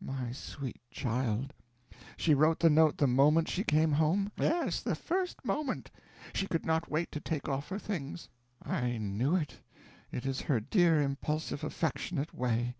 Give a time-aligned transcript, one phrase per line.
[0.00, 1.52] "My sweet child!
[2.16, 5.90] She wrote the note the moment she came home?" "Yes the first moment.
[6.32, 8.28] She would not wait to take off her things."
[8.62, 9.56] "I knew it.
[10.12, 12.76] It is her dear, impulsive, affectionate way.